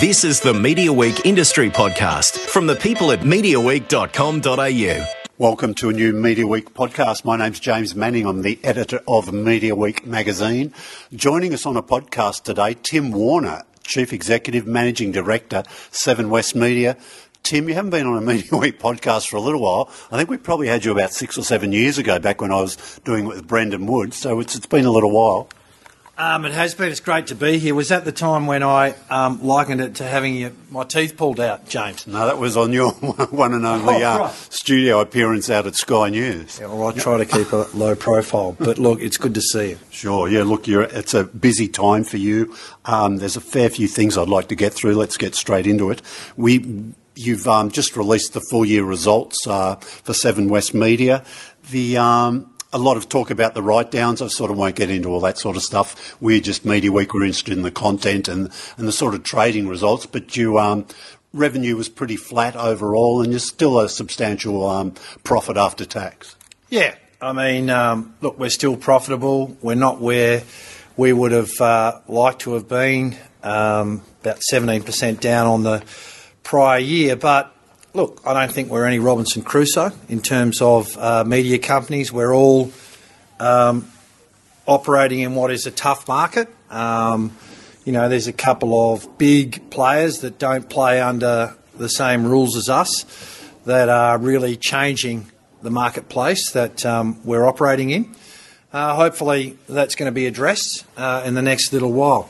[0.00, 5.06] This is the Media Week Industry Podcast from the people at MediaWeek.com.au.
[5.38, 7.24] Welcome to a new Media Week podcast.
[7.24, 8.26] My name's James Manning.
[8.26, 10.74] I'm the editor of Media Week magazine.
[11.14, 15.62] Joining us on a podcast today, Tim Worner, Chief Executive Managing Director,
[15.92, 16.96] Seven West Media.
[17.42, 19.88] Tim, you haven't been on a Media Week podcast for a little while.
[20.10, 22.60] I think we probably had you about six or seven years ago, back when I
[22.60, 24.12] was doing it with Brendan Wood.
[24.12, 25.48] So it's, it's been a little while.
[26.18, 26.88] Um, it has been.
[26.90, 27.74] It's great to be here.
[27.74, 31.38] Was that the time when I um, likened it to having your, my teeth pulled
[31.40, 32.06] out, James?
[32.06, 32.92] No, that was on your
[33.30, 34.32] one and only Oh, uh, right.
[34.32, 36.58] studio appearance out at Sky News.
[36.58, 39.70] Yeah, well, I try to keep a low profile, but look, it's good to see
[39.70, 39.78] you.
[39.90, 40.26] Sure.
[40.26, 40.44] Yeah.
[40.44, 42.56] Look, you're, it's a busy time for you.
[42.86, 44.94] Um, there's a fair few things I'd like to get through.
[44.94, 46.00] Let's get straight into it.
[46.34, 51.24] We, you've um, just released the full year results uh, for Seven West Media.
[51.72, 54.20] The um, a lot of talk about the write downs.
[54.20, 56.16] I sort of won't get into all that sort of stuff.
[56.20, 57.14] We're just Media Week.
[57.14, 60.06] We're interested in the content and and the sort of trading results.
[60.06, 60.58] But you.
[60.58, 60.86] Um,
[61.32, 66.34] Revenue was pretty flat overall, and you're still a substantial um, profit after tax.
[66.70, 69.56] Yeah, I mean, um, look, we're still profitable.
[69.60, 70.44] We're not where
[70.96, 75.84] we would have uh, liked to have been, um, about 17% down on the
[76.42, 77.16] prior year.
[77.16, 77.54] But
[77.96, 82.12] look, I don't think we're any Robinson Crusoe in terms of uh, media companies.
[82.12, 82.70] We're all
[83.40, 83.90] um,
[84.66, 86.48] operating in what is a tough market.
[86.68, 87.34] Um,
[87.86, 92.54] you know, there's a couple of big players that don't play under the same rules
[92.54, 93.06] as us
[93.64, 95.30] that are really changing
[95.62, 98.14] the marketplace that um, we're operating in.
[98.74, 102.28] Uh, hopefully, that's going to be addressed uh, in the next little while.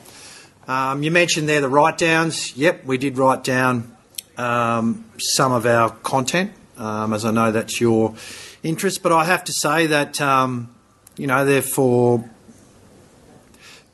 [0.69, 2.57] Um, you mentioned there the write downs.
[2.57, 3.96] Yep, we did write down
[4.37, 8.15] um, some of our content, um, as I know that's your
[8.63, 9.03] interest.
[9.03, 10.75] But I have to say that, um,
[11.17, 12.29] you know, they're for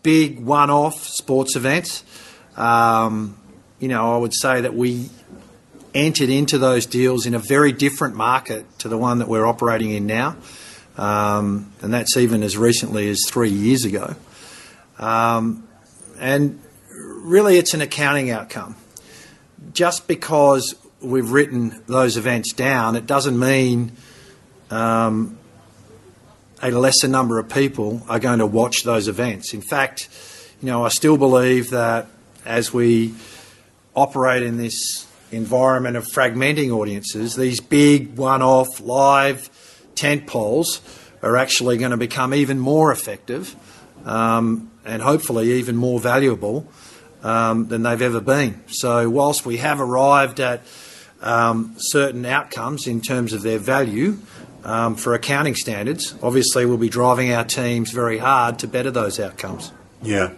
[0.02, 2.04] big one off sports events.
[2.56, 3.38] Um,
[3.78, 5.08] you know, I would say that we
[5.94, 9.90] entered into those deals in a very different market to the one that we're operating
[9.90, 10.36] in now.
[10.96, 14.14] Um, and that's even as recently as three years ago.
[14.98, 15.66] Um,
[16.18, 16.60] and
[17.24, 18.76] really, it's an accounting outcome.
[19.72, 23.92] Just because we've written those events down, it doesn't mean
[24.70, 25.38] um,
[26.62, 29.52] a lesser number of people are going to watch those events.
[29.52, 30.08] In fact,
[30.60, 32.06] you know, I still believe that
[32.44, 33.14] as we
[33.94, 39.50] operate in this environment of fragmenting audiences, these big one-off live
[39.94, 40.80] tent poles
[41.22, 43.56] are actually going to become even more effective
[44.04, 46.66] um, and hopefully even more valuable
[47.22, 48.62] um, than they've ever been.
[48.68, 50.62] So, whilst we have arrived at
[51.20, 54.18] um, certain outcomes in terms of their value
[54.64, 59.20] um, for accounting standards, obviously we'll be driving our teams very hard to better those
[59.20, 59.72] outcomes.
[60.02, 60.32] Yeah.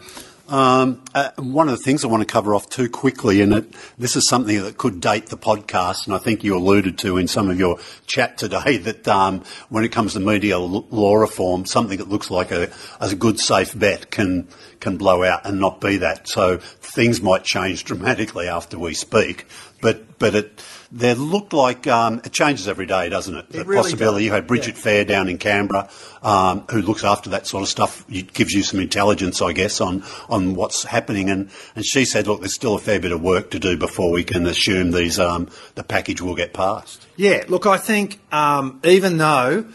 [0.47, 3.75] Um, uh, one of the things I want to cover off too quickly, and it,
[3.97, 7.29] this is something that could date the podcast, and I think you alluded to in
[7.29, 11.97] some of your chat today that um, when it comes to media law reform, something
[11.99, 14.49] that looks like a, a good safe bet can
[14.81, 16.29] can blow out and not be that.
[16.29, 19.47] So things might change dramatically after we speak,
[19.85, 23.51] but but it there looked like um, it changes every day, doesn't it?
[23.51, 24.27] the really possibility does.
[24.27, 25.91] you had Bridget Fair down in Canberra,
[26.23, 28.03] um, who looks after that sort of stuff.
[28.09, 31.29] It gives you some intelligence, I guess, on on what's happening.
[31.29, 34.11] And, and she said, look, there's still a fair bit of work to do before
[34.11, 37.07] we can assume these um, the package will get passed.
[37.17, 39.67] Yeah, look, I think um, even though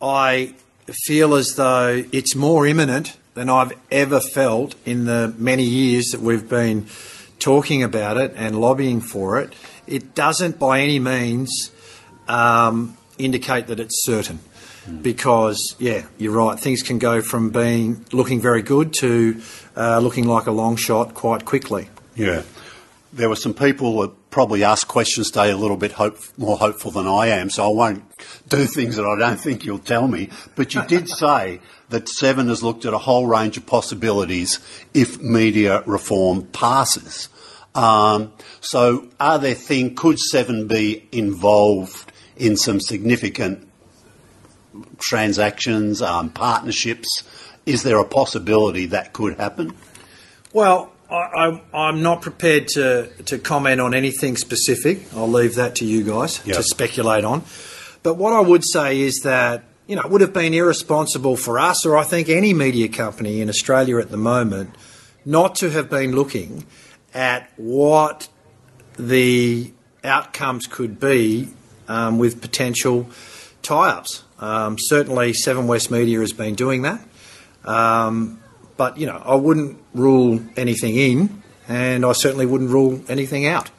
[0.00, 0.54] I
[1.06, 6.22] feel as though it's more imminent than I've ever felt in the many years that
[6.22, 6.86] we've been
[7.38, 9.54] talking about it and lobbying for it,
[9.86, 11.70] it doesn't by any means
[12.28, 14.40] um, indicate that it's certain.
[15.02, 16.58] Because yeah, you're right.
[16.58, 19.38] Things can go from being looking very good to
[19.76, 21.90] uh, looking like a long shot quite quickly.
[22.16, 22.42] Yeah.
[23.12, 26.90] There were some people that probably asked questions today a little bit hope, more hopeful
[26.90, 28.02] than I am, so I won't
[28.48, 30.30] do things that I don't think you'll tell me.
[30.56, 31.60] But you did say
[31.90, 34.58] that Seven has looked at a whole range of possibilities
[34.94, 37.28] if media reform passes.
[37.74, 43.68] Um, so, are there things, could Seven be involved in some significant
[44.98, 47.22] transactions, um, partnerships?
[47.66, 49.74] Is there a possibility that could happen?
[50.52, 55.02] Well, I, I'm, I'm not prepared to, to comment on anything specific.
[55.14, 56.54] I'll leave that to you guys Yeah.
[56.54, 57.44] to speculate on.
[58.02, 61.58] But what I would say is that, you know, it would have been irresponsible for
[61.58, 64.74] us, or I think any media company in Australia at the moment,
[65.24, 66.66] not to have been looking
[67.14, 68.28] at what
[68.98, 69.72] the
[70.04, 71.48] outcomes could be
[71.88, 73.08] um, with potential
[73.62, 74.24] tie ups.
[74.38, 77.00] Um, certainly, Seven West Media has been doing that.
[77.64, 78.42] Um,
[78.76, 83.70] but, you know, I wouldn't rule anything in and I certainly wouldn't rule anything out.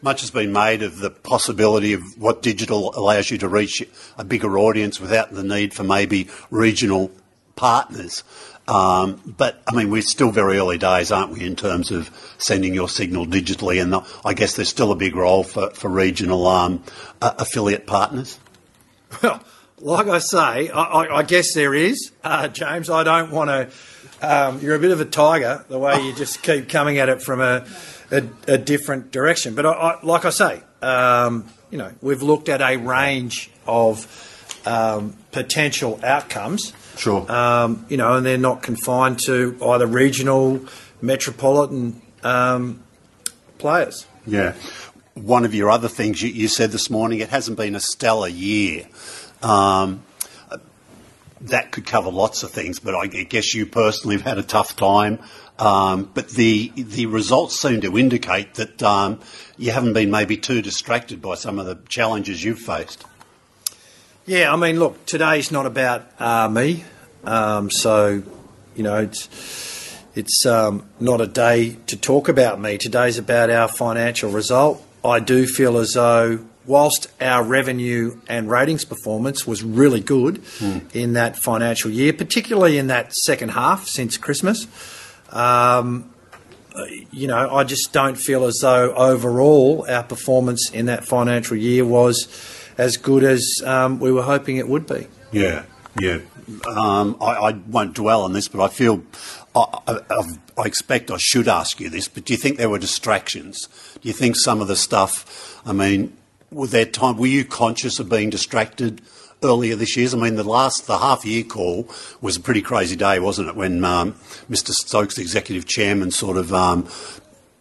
[0.00, 3.82] Much has been made of the possibility of what digital allows you to reach
[4.16, 7.10] a bigger audience without the need for maybe regional
[7.56, 8.22] partners.
[8.68, 12.74] Um, but I mean, we're still very early days, aren't we, in terms of sending
[12.74, 13.82] your signal digitally?
[13.82, 16.84] And I guess there's still a big role for, for regional um,
[17.20, 18.38] uh, affiliate partners.
[19.22, 19.42] Well,
[19.78, 22.90] like I say, I, I guess there is, uh, James.
[22.90, 23.70] I don't want to.
[24.20, 27.22] Um, you're a bit of a tiger, the way you just keep coming at it
[27.22, 27.64] from a,
[28.10, 29.54] a, a different direction.
[29.54, 34.06] But I, I, like I say, um, you know, we've looked at a range of
[34.66, 36.72] um, potential outcomes.
[36.96, 37.30] Sure.
[37.30, 40.66] Um, you know, and they're not confined to either regional,
[41.00, 42.82] metropolitan um,
[43.58, 44.06] players.
[44.26, 44.54] Yeah.
[45.14, 48.28] One of your other things you, you, said this morning, it hasn't been a stellar
[48.28, 48.86] year.
[49.42, 50.02] Um,
[51.42, 54.76] that could cover lots of things, but I guess you personally have had a tough
[54.76, 55.18] time.
[55.58, 59.20] Um, but the the results seem to indicate that um,
[59.56, 63.04] you haven't been maybe too distracted by some of the challenges you've faced.
[64.24, 66.84] Yeah, I mean, look, today's not about uh, me,
[67.24, 68.22] um, so
[68.76, 72.78] you know it's it's um, not a day to talk about me.
[72.78, 74.84] Today's about our financial result.
[75.04, 80.94] I do feel as though, whilst our revenue and ratings performance was really good mm.
[80.94, 84.66] in that financial year, particularly in that second half since Christmas.
[85.30, 86.10] Um,
[87.10, 91.84] you know, I just don't feel as though overall our performance in that financial year
[91.84, 92.28] was
[92.76, 95.06] as good as um, we were hoping it would be.
[95.32, 95.64] Yeah,
[95.98, 96.20] yeah.
[96.66, 99.02] Um, I, I, won't dwell on this, but I feel
[99.54, 100.22] I, I,
[100.56, 102.08] I, expect I should ask you this.
[102.08, 103.68] But do you think there were distractions?
[104.00, 105.60] Do you think some of the stuff?
[105.66, 106.16] I mean,
[106.50, 107.16] were there time?
[107.16, 109.00] Were you conscious of being distracted?
[109.40, 111.88] Earlier this year, I mean, the last the half year call
[112.20, 113.54] was a pretty crazy day, wasn't it?
[113.54, 114.14] When um,
[114.50, 114.70] Mr.
[114.70, 116.88] Stokes, the executive chairman, sort of um,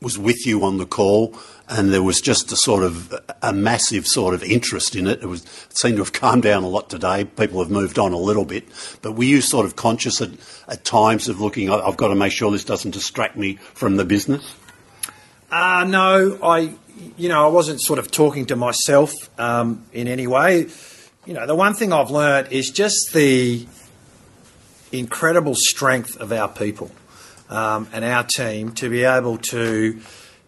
[0.02, 1.38] was with you on the call,
[1.70, 5.22] and there was just a sort of a massive sort of interest in it.
[5.22, 7.26] It was it seemed to have calmed down a lot today.
[7.26, 8.66] People have moved on a little bit,
[9.02, 10.32] but were you sort of conscious at,
[10.68, 11.70] at times of looking?
[11.70, 14.56] I've got to make sure this doesn't distract me from the business.
[15.52, 16.74] Uh, no, I,
[17.18, 20.68] you know, I wasn't sort of talking to myself um, in any way.
[21.26, 23.68] You know, the one thing I've learned is just the
[24.92, 26.92] incredible strength of our people
[27.50, 30.00] um, and our team to be able to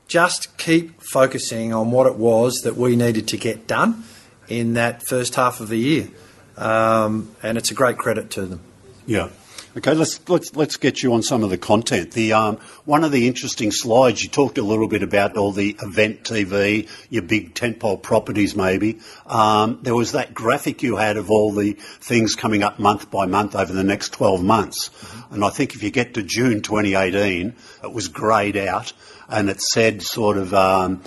[0.07, 4.04] just keep focusing on what it was that we needed to get done
[4.48, 6.10] in that first half of the year.
[6.57, 8.62] Um, and it's a great credit to them.
[9.06, 9.30] Yeah.
[9.79, 12.11] Okay, let's let's let's get you on some of the content.
[12.11, 15.77] The um, one of the interesting slides you talked a little bit about all the
[15.81, 18.99] event TV, your big tentpole properties, maybe.
[19.25, 23.25] Um, there was that graphic you had of all the things coming up month by
[23.25, 25.35] month over the next twelve months, mm-hmm.
[25.35, 28.91] and I think if you get to June 2018, it was greyed out,
[29.29, 31.01] and it said sort of um,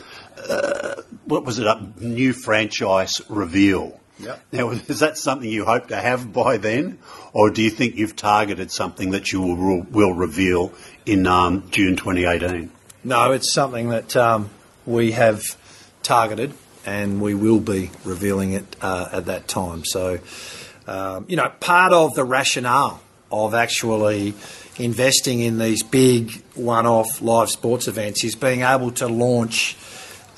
[0.48, 1.66] uh, what was it?
[1.66, 4.00] A new franchise reveal.
[4.22, 4.42] Yep.
[4.52, 6.98] Now, is that something you hope to have by then,
[7.32, 10.72] or do you think you've targeted something that you will, will reveal
[11.04, 12.70] in um, June 2018?
[13.04, 14.50] No, it's something that um,
[14.86, 15.56] we have
[16.02, 16.54] targeted,
[16.86, 19.84] and we will be revealing it uh, at that time.
[19.84, 20.20] So,
[20.86, 24.34] um, you know, part of the rationale of actually
[24.78, 29.76] investing in these big one-off live sports events is being able to launch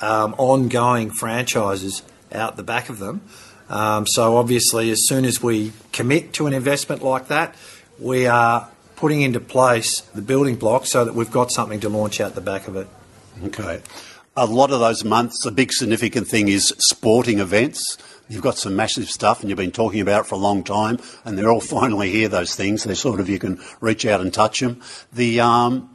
[0.01, 2.01] um, ongoing franchises
[2.31, 3.21] out the back of them
[3.69, 7.55] um, so obviously, as soon as we commit to an investment like that,
[7.99, 12.21] we are putting into place the building blocks so that we've got something to launch
[12.21, 12.87] out the back of it.
[13.43, 13.81] Okay.
[14.37, 17.97] A lot of those months, a big significant thing is sporting events.
[18.27, 20.99] You've got some massive stuff and you've been talking about it for a long time,
[21.23, 22.83] and they're all finally here, those things.
[22.83, 24.81] They're sort of, you can reach out and touch them.
[25.13, 25.89] The, um,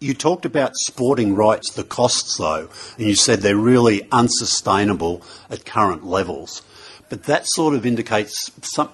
[0.00, 2.68] you talked about sporting rights, the costs though,
[2.98, 6.62] and you said they're really unsustainable at current levels.
[7.08, 8.90] But that sort of indicates some,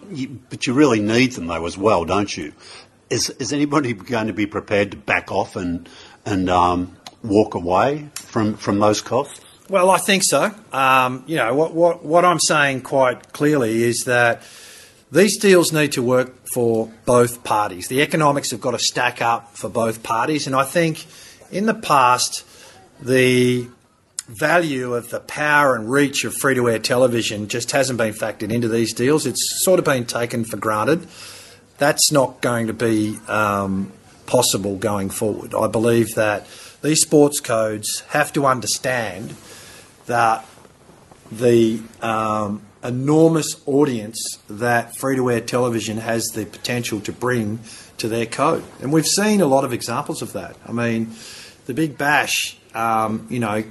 [0.50, 2.52] but you really need them though as well, don't you?
[3.08, 5.88] Is, is anybody going to be prepared to back off and,
[6.24, 9.40] and um, walk away from, from those costs?
[9.68, 10.52] Well, I think so.
[10.72, 14.42] Um, you know, what, what, what I'm saying quite clearly is that
[15.12, 17.88] these deals need to work for both parties.
[17.88, 20.46] The economics have got to stack up for both parties.
[20.46, 21.06] And I think
[21.50, 22.44] in the past,
[23.00, 23.68] the
[24.30, 28.52] value of the power and reach of free to air television just hasn't been factored
[28.52, 29.26] into these deals.
[29.26, 31.06] It's sort of been taken for granted.
[31.78, 33.92] That's not going to be um,
[34.26, 35.54] possible going forward.
[35.54, 36.46] I believe that
[36.82, 39.34] these sports codes have to understand
[40.06, 40.46] that
[41.32, 47.60] the um, enormous audience that free to air television has the potential to bring
[47.98, 48.64] to their code.
[48.80, 50.56] And we've seen a lot of examples of that.
[50.66, 51.14] I mean,
[51.66, 53.64] the Big Bash, um, you know,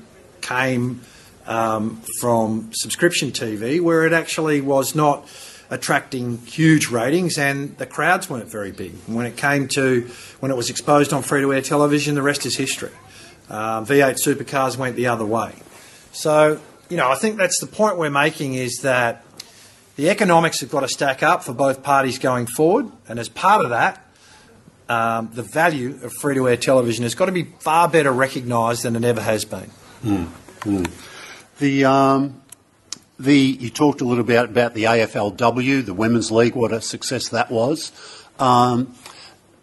[0.50, 1.01] came
[1.46, 5.27] um, from subscription TV, where it actually was not
[5.70, 8.94] attracting huge ratings, and the crowds weren't very big.
[9.06, 12.91] when it came to when it was exposed on free-to-air television, the rest is history.
[13.50, 15.53] Um, V8 supercars went the other way.
[16.12, 19.24] So, you know, I think that's the point we're making is that
[19.96, 23.63] the economics have got to stack up for both parties going forward, and as part
[23.63, 24.06] of that,
[24.88, 28.84] um, the value of free to air television has got to be far better recognised
[28.84, 29.70] than it ever has been.
[30.03, 30.27] Mm,
[30.62, 30.91] mm.
[31.60, 32.41] The, um,
[33.20, 37.29] the, you talked a little bit about the AFLW, the Women's League, what a success
[37.29, 37.91] that was.
[38.39, 38.96] Um,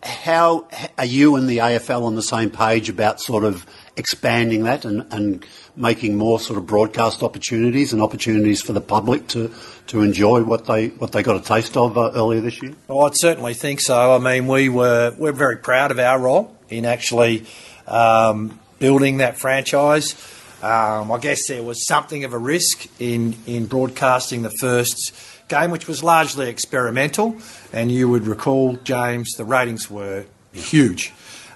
[0.03, 3.67] how are you and the AFL on the same page about sort of
[3.97, 9.27] expanding that and, and making more sort of broadcast opportunities and opportunities for the public
[9.29, 9.53] to,
[9.89, 12.75] to enjoy what they what they got a taste of uh, earlier this year?
[12.89, 14.15] Well, I'd certainly think so.
[14.15, 17.47] I mean, we were we're very proud of our role in actually
[17.87, 20.15] um, building that franchise.
[20.63, 25.13] Um, I guess there was something of a risk in in broadcasting the first
[25.49, 27.37] game, which was largely experimental.
[27.73, 31.13] And you would recall, James, the ratings were huge.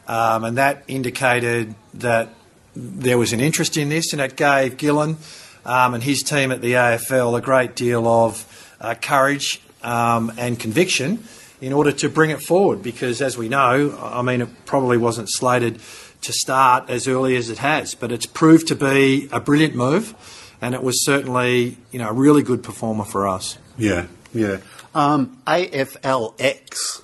[0.06, 2.28] Um, and that indicated that
[2.74, 5.16] there was an interest in this, and it gave Gillon
[5.64, 10.58] um, and his team at the AFL a great deal of uh, courage um, and
[10.58, 11.24] conviction
[11.60, 12.82] in order to bring it forward.
[12.82, 15.80] Because, as we know, I mean, it probably wasn't slated
[16.22, 20.14] to start as early as it has, but it's proved to be a brilliant move,
[20.60, 23.58] and it was certainly, you know, a really good performer for us.
[23.78, 24.58] Yeah, yeah.
[24.94, 27.02] Um, AFLX.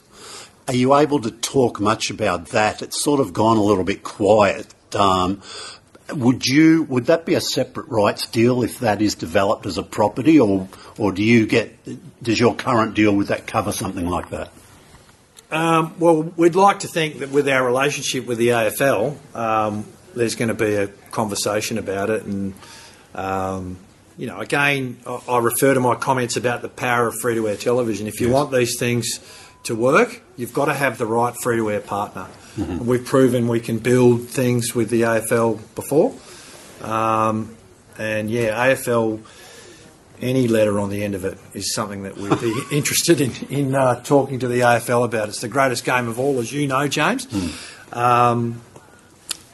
[0.68, 2.82] Are you able to talk much about that?
[2.82, 4.66] It's sort of gone a little bit quiet.
[4.94, 5.40] Um,
[6.12, 9.82] would you would that be a separate rights deal if that is developed as a
[9.82, 10.68] property, or
[10.98, 11.76] or do you get
[12.22, 14.50] does your current deal with that cover something like that?
[15.50, 19.84] Um, well, we'd like to think that with our relationship with the AFL, um,
[20.14, 22.54] there's going to be a conversation about it, and
[23.14, 23.78] um,
[24.18, 27.56] you know, again, I refer to my comments about the power of free to air
[27.56, 28.06] television.
[28.06, 28.34] If you yes.
[28.34, 29.20] want these things
[29.64, 32.26] to work, you've got to have the right free to air partner.
[32.56, 32.86] Mm-hmm.
[32.86, 36.14] We've proven we can build things with the AFL before.
[36.80, 37.56] Um,
[37.98, 39.20] and yeah, AFL,
[40.20, 43.74] any letter on the end of it is something that we'd be interested in, in
[43.74, 45.28] uh, talking to the AFL about.
[45.28, 47.26] It's the greatest game of all, as you know, James.
[47.26, 47.96] Mm.
[47.96, 48.60] Um,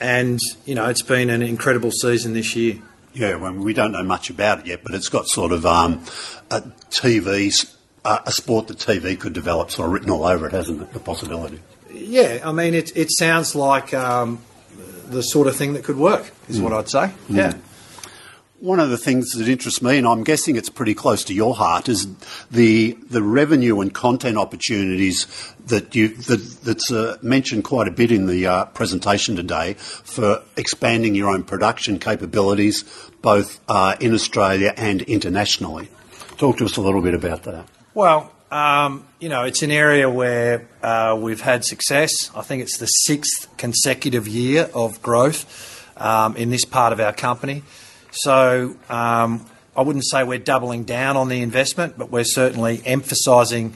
[0.01, 2.79] and, you know, it's been an incredible season this year.
[3.15, 6.03] Yeah, well, we don't know much about it yet, but it's got sort of um,
[6.51, 7.71] a TV,
[8.05, 10.93] uh, a sport that TV could develop, sort of written all over it, hasn't it?
[10.93, 11.61] The possibility.
[11.93, 14.41] Yeah, I mean, it, it sounds like um,
[15.09, 16.63] the sort of thing that could work, is mm.
[16.63, 17.13] what I'd say.
[17.29, 17.37] Mm.
[17.37, 17.53] Yeah.
[18.63, 21.53] One of the things that interests me, and I'm guessing it's pretty close to your
[21.53, 22.07] heart, is
[22.49, 25.27] the the revenue and content opportunities
[25.67, 30.45] that you that, that's uh, mentioned quite a bit in the uh, presentation today for
[30.57, 32.85] expanding your own production capabilities,
[33.21, 35.89] both uh, in Australia and internationally.
[36.37, 37.67] Talk to us a little bit about that.
[37.95, 42.31] Well, um, you know, it's an area where uh, we've had success.
[42.33, 47.13] I think it's the sixth consecutive year of growth um, in this part of our
[47.13, 47.65] company.
[48.13, 53.75] So um, I wouldn't say we're doubling down on the investment, but we're certainly emphasising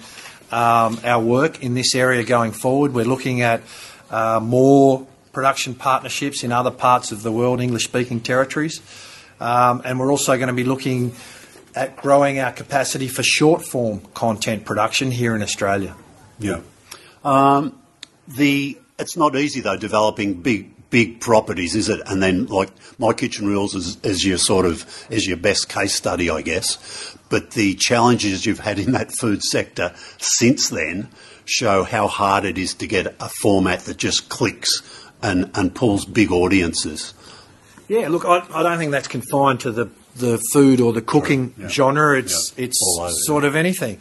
[0.53, 2.95] um, our work in this area going forward.
[2.95, 3.63] We're looking at
[4.11, 8.81] uh, more production partnerships in other parts of the world, English speaking territories.
[9.41, 11.15] Um, and we're also going to be looking
[11.75, 15.95] at growing our capacity for short form content production here in Australia.
[16.39, 16.61] Yeah.
[18.99, 22.01] It's not easy though developing big big properties, is it?
[22.07, 25.95] And then like my kitchen rules is, is your sort of is your best case
[25.95, 27.17] study, I guess.
[27.29, 31.09] But the challenges you've had in that food sector since then
[31.45, 34.83] show how hard it is to get a format that just clicks
[35.23, 37.15] and, and pulls big audiences.
[37.89, 41.55] Yeah, look, I, I don't think that's confined to the, the food or the cooking
[41.57, 41.69] yeah.
[41.69, 42.19] genre.
[42.19, 42.65] It's yeah.
[42.65, 43.49] it's over, sort yeah.
[43.49, 44.01] of anything.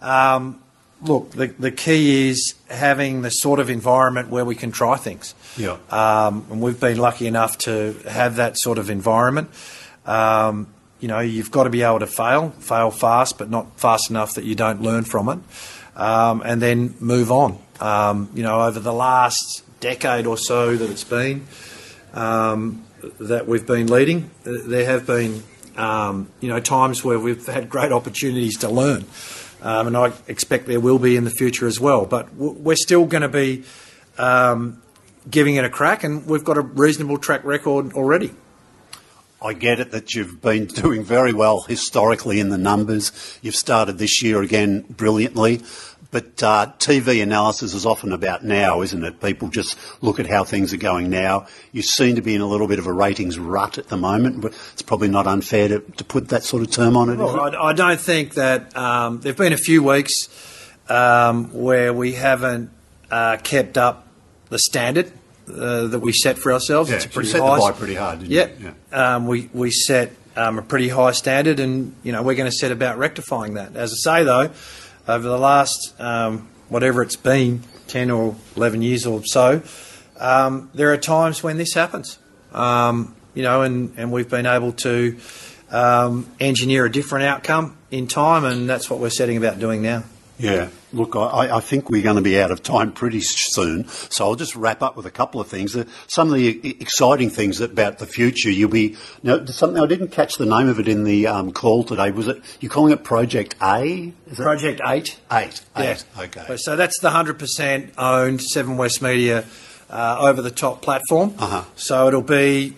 [0.00, 0.60] Um,
[1.04, 5.34] look, the, the key is having the sort of environment where we can try things.
[5.56, 5.76] Yeah.
[5.90, 9.50] Um, and we've been lucky enough to have that sort of environment.
[10.06, 10.66] Um,
[11.00, 14.34] you know, you've got to be able to fail, fail fast, but not fast enough
[14.34, 15.38] that you don't learn from it,
[16.00, 17.58] um, and then move on.
[17.80, 21.46] Um, you know, over the last decade or so that it's been
[22.14, 22.84] um,
[23.20, 25.42] that we've been leading, there have been,
[25.76, 29.04] um, you know, times where we've had great opportunities to learn
[29.64, 32.04] um, and I expect there will be in the future as well.
[32.04, 33.64] But we're still going to be
[34.18, 34.82] um,
[35.28, 38.32] giving it a crack, and we've got a reasonable track record already.
[39.42, 43.38] I get it that you've been doing very well historically in the numbers.
[43.42, 45.62] You've started this year again brilliantly,
[46.14, 49.20] But uh, TV analysis is often about now, isn't it?
[49.20, 51.48] People just look at how things are going now.
[51.72, 54.40] You seem to be in a little bit of a ratings rut at the moment,
[54.40, 57.16] but it's probably not unfair to, to put that sort of term on it.
[57.16, 60.28] Well, I, I, don't think that um, there have been a few weeks
[60.88, 62.70] um, where we haven't
[63.10, 64.06] uh, kept up
[64.50, 65.10] the standard
[65.48, 66.90] uh, that we set for ourselves.
[66.90, 67.56] Yeah, it's pretty set high.
[67.56, 68.48] the bar pretty hard, you?
[68.60, 68.72] Yeah.
[68.92, 72.56] Um, we we set um, a pretty high standard, and you know we're going to
[72.56, 73.74] set about rectifying that.
[73.74, 74.52] As I say, though,
[75.06, 79.62] over the last um, whatever it's been, ten or eleven years or so,
[80.18, 82.18] um, there are times when this happens.
[82.52, 85.18] Um, you know, and, and we've been able to
[85.70, 90.04] um, engineer a different outcome in time, and that's what we're setting about doing now.
[90.38, 94.24] Yeah, look, I, I, think we're going to be out of time pretty soon, so
[94.24, 95.76] I'll just wrap up with a couple of things.
[95.76, 98.50] Uh, some of the exciting things about the future.
[98.50, 101.84] You'll be now something I didn't catch the name of it in the um, call
[101.84, 102.10] today.
[102.10, 104.12] Was it you're calling it Project A?
[104.26, 105.18] Is Project Eight.
[105.30, 105.62] Eight.
[105.76, 105.98] Yeah.
[106.18, 106.56] Okay.
[106.56, 109.44] So that's the hundred percent owned Seven West Media
[109.90, 111.34] uh, over the top platform.
[111.38, 111.64] Uh-huh.
[111.76, 112.74] So it'll be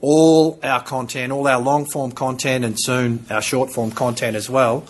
[0.00, 4.48] all our content, all our long form content, and soon our short form content as
[4.48, 4.86] well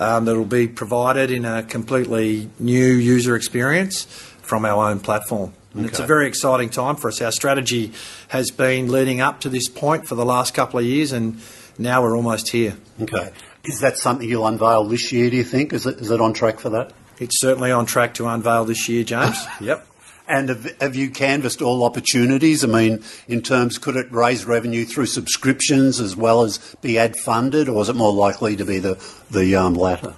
[0.00, 4.04] um, that will be provided in a completely new user experience
[4.42, 5.52] from our own platform.
[5.74, 7.22] And It's a very exciting time for us.
[7.22, 7.92] Our strategy
[8.28, 11.40] has been leading up to this point for the last couple of years, and
[11.78, 12.76] now we're almost here.
[13.00, 13.30] Okay.
[13.64, 15.30] Is that something you'll unveil this year?
[15.30, 15.72] Do you think?
[15.72, 16.92] Is it is it on track for that?
[17.18, 19.36] It's certainly on track to unveil this year, James.
[19.60, 19.86] yep.
[20.30, 22.62] And have, have you canvassed all opportunities?
[22.62, 27.16] I mean, in terms, could it raise revenue through subscriptions as well as be ad
[27.16, 28.94] funded, or is it more likely to be the
[29.30, 30.14] the um, latter?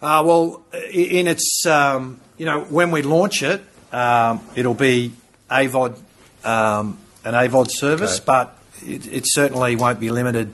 [0.00, 5.12] Uh, well, in its, um, you know, when we launch it, um, it'll be
[5.50, 5.96] AVOD,
[6.44, 8.24] um, an AVOD service, Okay.
[8.26, 10.52] but it, it certainly won't be limited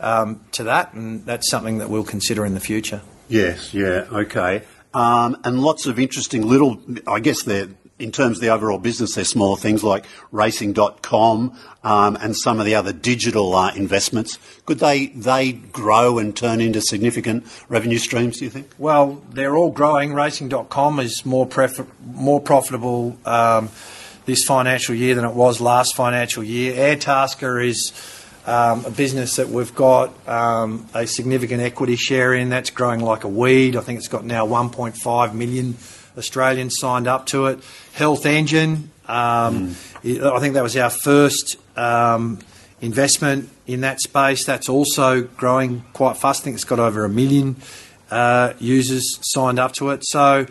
[0.00, 3.00] um, to that, and that's something that we'll consider in the future.
[3.28, 4.62] Yes, yeah, okay.
[4.92, 7.68] Um, and lots of interesting little, I guess they're,
[8.02, 12.66] in terms of the overall business, they're smaller things like racing.com um, and some of
[12.66, 14.38] the other digital uh, investments.
[14.66, 18.68] Could they, they grow and turn into significant revenue streams, do you think?
[18.76, 20.12] Well, they're all growing.
[20.14, 23.70] Racing.com is more prefer- more profitable um,
[24.26, 26.74] this financial year than it was last financial year.
[26.74, 27.92] Airtasker is
[28.46, 32.48] um, a business that we've got um, a significant equity share in.
[32.48, 33.76] That's growing like a weed.
[33.76, 35.76] I think it's got now 1.5 million
[36.16, 37.60] Australians signed up to it.
[37.92, 42.38] Health Engine, um, I think that was our first um,
[42.80, 44.44] investment in that space.
[44.44, 46.42] That's also growing quite fast.
[46.42, 47.56] I think it's got over a million
[48.10, 50.04] uh, users signed up to it.
[50.04, 50.46] So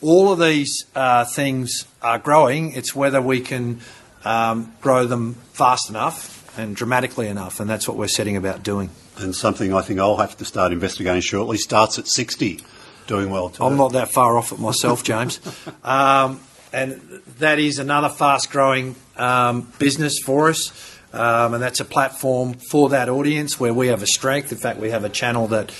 [0.00, 2.72] all of these uh, things are growing.
[2.72, 3.80] It's whether we can
[4.24, 8.90] um, grow them fast enough and dramatically enough, and that's what we're setting about doing.
[9.16, 12.60] And something I think I'll have to start investigating shortly starts at 60,
[13.06, 13.64] doing well too.
[13.64, 15.40] I'm not that far off it myself, James.
[15.84, 16.40] um,
[16.72, 17.00] and
[17.38, 20.72] that is another fast growing um, business for us.
[21.12, 24.50] Um, and that's a platform for that audience where we have a strength.
[24.50, 25.70] In fact, we have a channel that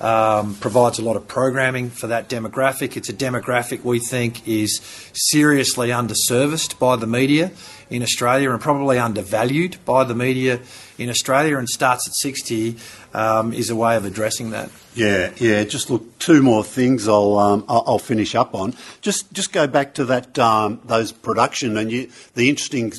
[0.00, 2.96] um, provides a lot of programming for that demographic.
[2.96, 4.80] It's a demographic we think is
[5.12, 7.52] seriously underserviced by the media
[7.90, 10.60] in Australia and probably undervalued by the media
[10.96, 11.58] in Australia.
[11.58, 12.76] And starts at 60
[13.12, 14.70] um, is a way of addressing that.
[14.94, 15.64] Yeah, yeah.
[15.64, 18.74] Just look, two more things I'll um, I'll finish up on.
[19.00, 22.92] Just just go back to that um, those production and you, the interesting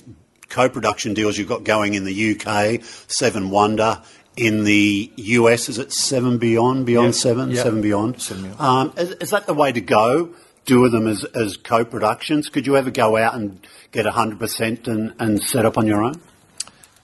[0.50, 4.02] co-production deals you've got going in the UK, Seven Wonder.
[4.42, 7.64] In the US, is it Seven Beyond, Beyond Yep, Seven, yep.
[7.64, 8.20] Seven Beyond?
[8.20, 8.60] Seven Beyond.
[8.60, 10.30] Um, is, is that the way to go?
[10.66, 12.50] Do them as, as co-productions?
[12.50, 13.60] Could you ever go out and
[13.92, 16.20] get 100% and, and set up on your own?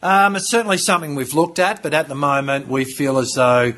[0.01, 3.73] Um, it's certainly something we've looked at, but at the moment we feel as though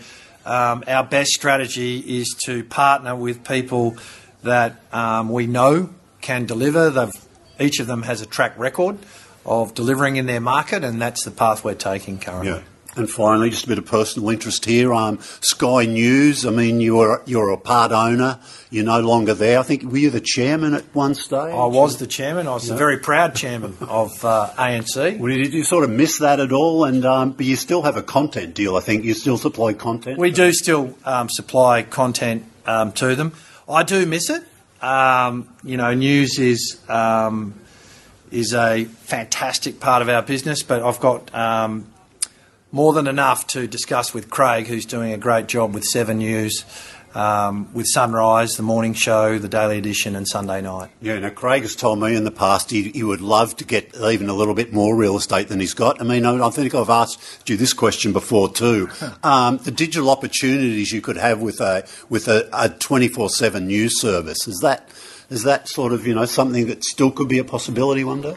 [0.46, 3.98] um, our best strategy is to partner with people
[4.44, 5.90] that um, we know
[6.22, 6.90] can deliver.
[6.92, 7.12] They've,
[7.60, 9.00] each of them has a track record
[9.46, 12.52] of delivering in their market, and that's the path we're taking currently.
[12.52, 12.64] Yeah.
[13.00, 14.94] And finally, just a bit of personal interest here.
[14.94, 16.46] Um, Sky News.
[16.46, 18.40] I mean, you're you're a part owner.
[18.70, 19.58] You're no longer there.
[19.58, 21.54] I think were you the chairman at one stage?
[21.54, 22.46] I was the chairman.
[22.46, 25.18] I was the very proud chairman of uh, ANC.
[25.18, 26.84] Well, Did you sort of miss that at all?
[26.84, 28.76] And um, but you still have a content deal.
[28.76, 30.20] I think you still supply content.
[30.20, 33.32] We do still um, supply content um, to them.
[33.70, 34.44] I do miss it.
[34.84, 37.54] Um, you know, news is um,
[38.30, 41.88] is a fantastic part of our business, but I've got um,
[42.72, 46.66] more than enough to discuss with Craig, who's doing a great job with Seven News,
[47.16, 50.92] um, with Sunrise, the morning show, the daily edition, and Sunday night.
[51.02, 53.96] Yeah, now Craig has told me in the past he, he would love to get
[53.96, 56.00] even a little bit more real estate than he's got.
[56.00, 58.90] I mean, I, I think I've asked you this question before too.
[59.22, 64.00] Um, the digital opportunities you could have with a with a twenty four seven news
[64.00, 64.88] service is that
[65.30, 68.36] is that sort of you know something that still could be a possibility one day?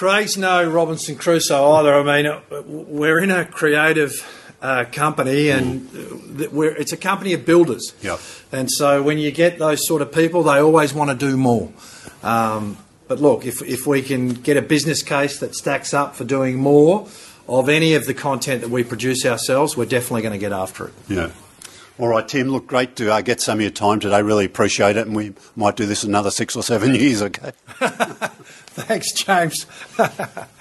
[0.00, 1.92] Craig's no Robinson Crusoe either.
[1.92, 2.40] I mean,
[2.88, 6.78] we're in a creative uh, company, and mm.
[6.78, 7.92] it's a company of builders.
[8.00, 8.18] Yep.
[8.50, 11.70] And so when you get those sort of people, they always want to do more.
[12.22, 16.24] Um, but look, if, if we can get a business case that stacks up for
[16.24, 17.06] doing more
[17.46, 20.88] of any of the content that we produce ourselves, we're definitely going to get after
[20.88, 20.94] it.
[21.08, 21.30] Yeah.
[21.98, 24.22] All right, Tim, look, great to uh, get some of your time today.
[24.22, 27.52] Really appreciate it, and we might do this another six or seven years, okay?
[28.74, 29.66] Thanks, James.